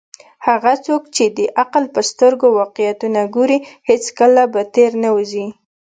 [0.47, 3.59] هغه څوک چې د عقل په سترګو واقعیتونه ګوري،
[3.89, 5.47] هیڅکله به تیر نه وزي.